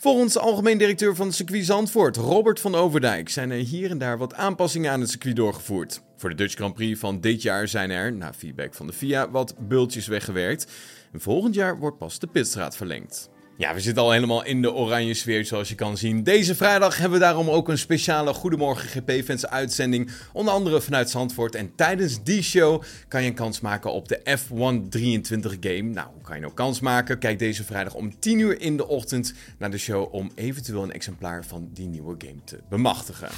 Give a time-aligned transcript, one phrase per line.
[0.00, 3.98] Volgens de algemeen directeur van het circuit Zandvoort, Robert van Overdijk, zijn er hier en
[3.98, 6.02] daar wat aanpassingen aan het circuit doorgevoerd.
[6.16, 9.30] Voor de Dutch Grand Prix van dit jaar zijn er, na feedback van de FIA,
[9.30, 10.66] wat bultjes weggewerkt.
[11.12, 13.30] En volgend jaar wordt pas de pitstraat verlengd.
[13.60, 16.22] Ja, we zitten al helemaal in de oranje sfeer, zoals je kan zien.
[16.22, 20.10] Deze vrijdag hebben we daarom ook een speciale Goedemorgen GP-fans uitzending.
[20.32, 21.54] Onder andere vanuit Zandvoort.
[21.54, 25.82] En tijdens die show kan je een kans maken op de F1 23 game.
[25.82, 27.18] Nou, hoe kan je nou kans maken?
[27.18, 30.92] Kijk deze vrijdag om 10 uur in de ochtend naar de show om eventueel een
[30.92, 33.28] exemplaar van die nieuwe game te bemachtigen.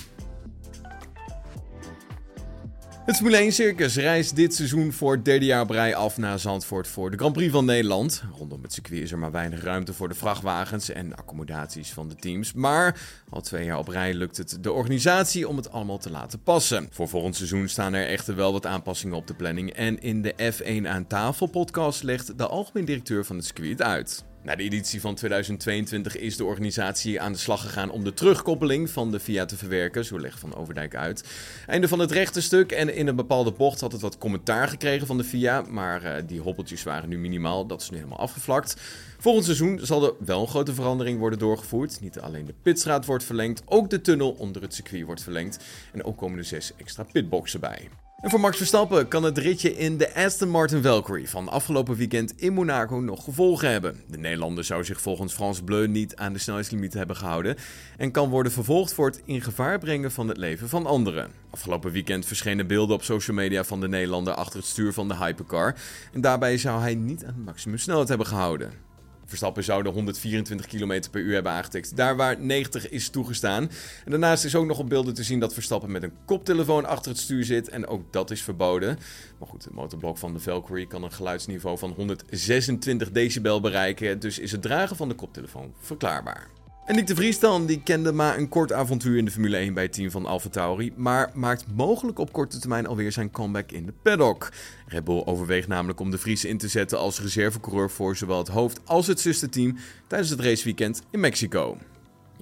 [3.04, 6.38] Het Formule 1 Circus reist dit seizoen voor het derde jaar op rij af naar
[6.38, 8.22] Zandvoort voor de Grand Prix van Nederland.
[8.36, 12.14] Rondom het circuit is er maar weinig ruimte voor de vrachtwagens en accommodaties van de
[12.14, 12.52] teams.
[12.52, 16.42] Maar al twee jaar op rij lukt het de organisatie om het allemaal te laten
[16.42, 16.88] passen.
[16.90, 19.72] Voor volgend seizoen staan er echter wel wat aanpassingen op de planning.
[19.72, 24.24] En in de F1 aan tafel podcast legt de algemeen directeur van het circuit uit.
[24.44, 28.90] Na de editie van 2022 is de organisatie aan de slag gegaan om de terugkoppeling
[28.90, 31.24] van de VIA te verwerken, zo legt Van Overdijk uit.
[31.66, 35.06] Einde van het rechte stuk en in een bepaalde bocht had het wat commentaar gekregen
[35.06, 38.76] van de VIA, maar uh, die hobbeltjes waren nu minimaal, dat is nu helemaal afgevlakt.
[39.18, 42.00] Volgend seizoen zal er wel een grote verandering worden doorgevoerd.
[42.00, 46.04] Niet alleen de pitstraat wordt verlengd, ook de tunnel onder het circuit wordt verlengd en
[46.04, 47.88] ook komen er zes extra pitboxen bij.
[48.22, 52.40] En voor Max Verstappen kan het ritje in de Aston Martin Valkyrie van afgelopen weekend
[52.40, 54.00] in Monaco nog gevolgen hebben.
[54.06, 57.56] De Nederlander zou zich volgens Frans Bleu niet aan de snelheidslimiet hebben gehouden
[57.96, 61.30] en kan worden vervolgd voor het in gevaar brengen van het leven van anderen.
[61.50, 65.16] Afgelopen weekend verschenen beelden op social media van de Nederlander achter het stuur van de
[65.16, 65.74] hypercar
[66.12, 68.91] en daarbij zou hij niet aan de maximumsnelheid hebben gehouden.
[69.32, 73.70] Verstappen zou de 124 km per uur hebben aangetikt, daar waar 90 is toegestaan.
[74.04, 77.10] En daarnaast is ook nog op beelden te zien dat Verstappen met een koptelefoon achter
[77.10, 78.98] het stuur zit en ook dat is verboden.
[79.38, 84.38] Maar goed, het motorblok van de Valkyrie kan een geluidsniveau van 126 decibel bereiken, dus
[84.38, 86.61] is het dragen van de koptelefoon verklaarbaar.
[86.92, 89.82] En Nick de Vries die kende maar een kort avontuur in de Formule 1 bij
[89.82, 93.92] het team van AlphaTauri, maar maakt mogelijk op korte termijn alweer zijn comeback in de
[94.02, 94.52] paddock.
[94.86, 98.48] Red Bull overweegt namelijk om de Vries in te zetten als reservecoureur voor zowel het
[98.48, 99.76] hoofd als het zusterteam
[100.06, 101.78] tijdens het raceweekend in Mexico.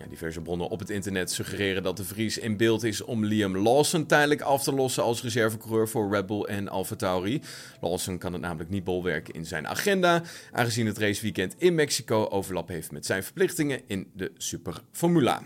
[0.09, 4.06] Diverse bronnen op het internet suggereren dat de Vries in beeld is om Liam Lawson
[4.06, 7.43] tijdelijk af te lossen als reservecoureur voor Red Bull en AlphaTauri.
[7.81, 10.22] Lawson kan het namelijk niet bolwerken in zijn agenda,
[10.53, 15.43] aangezien het raceweekend in Mexico overlap heeft met zijn verplichtingen in de Super Formula.